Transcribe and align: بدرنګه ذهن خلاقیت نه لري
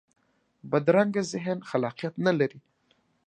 بدرنګه 0.69 1.21
ذهن 1.31 1.59
خلاقیت 1.69 2.13
نه 2.25 2.31
لري 2.39 2.59